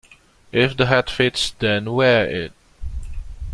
If 0.51 0.75
the 0.75 0.87
hat 0.87 1.11
fits, 1.11 1.51
then 1.59 1.91
wear 1.93 2.25
it! 2.25 2.53